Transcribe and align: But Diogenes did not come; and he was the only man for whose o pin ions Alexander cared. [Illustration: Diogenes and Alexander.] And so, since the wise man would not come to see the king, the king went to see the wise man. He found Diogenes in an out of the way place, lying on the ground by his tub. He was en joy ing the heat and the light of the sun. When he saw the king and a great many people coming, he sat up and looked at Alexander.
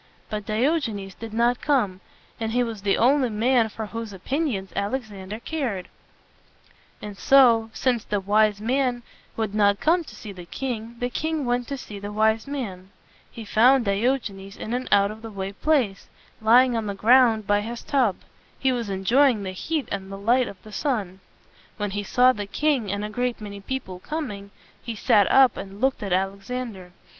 But 0.31 0.47
Diogenes 0.47 1.13
did 1.13 1.31
not 1.31 1.61
come; 1.61 2.01
and 2.39 2.53
he 2.53 2.63
was 2.63 2.81
the 2.81 2.97
only 2.97 3.29
man 3.29 3.69
for 3.69 3.85
whose 3.85 4.11
o 4.15 4.17
pin 4.17 4.47
ions 4.47 4.71
Alexander 4.75 5.39
cared. 5.39 5.89
[Illustration: 7.03 7.03
Diogenes 7.03 7.03
and 7.03 7.07
Alexander.] 7.07 7.69
And 7.69 7.71
so, 7.71 7.77
since 7.79 8.03
the 8.05 8.19
wise 8.19 8.59
man 8.61 9.03
would 9.37 9.53
not 9.53 9.79
come 9.79 10.03
to 10.03 10.15
see 10.15 10.31
the 10.31 10.45
king, 10.47 10.95
the 10.97 11.11
king 11.11 11.45
went 11.45 11.67
to 11.67 11.77
see 11.77 11.99
the 11.99 12.11
wise 12.11 12.47
man. 12.47 12.89
He 13.29 13.45
found 13.45 13.85
Diogenes 13.85 14.57
in 14.57 14.73
an 14.73 14.87
out 14.91 15.11
of 15.11 15.21
the 15.21 15.29
way 15.29 15.53
place, 15.53 16.07
lying 16.41 16.75
on 16.75 16.87
the 16.87 16.95
ground 16.95 17.45
by 17.45 17.61
his 17.61 17.83
tub. 17.83 18.15
He 18.57 18.71
was 18.71 18.89
en 18.89 19.03
joy 19.03 19.29
ing 19.29 19.43
the 19.43 19.51
heat 19.51 19.87
and 19.91 20.11
the 20.11 20.17
light 20.17 20.47
of 20.47 20.57
the 20.63 20.71
sun. 20.71 21.19
When 21.77 21.91
he 21.91 22.01
saw 22.01 22.33
the 22.33 22.47
king 22.47 22.91
and 22.91 23.05
a 23.05 23.09
great 23.11 23.39
many 23.39 23.59
people 23.61 23.99
coming, 23.99 24.49
he 24.81 24.95
sat 24.95 25.31
up 25.31 25.55
and 25.57 25.79
looked 25.79 26.01
at 26.01 26.11
Alexander. 26.11 26.91